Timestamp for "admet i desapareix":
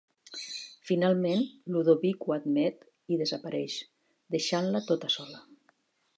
2.37-3.77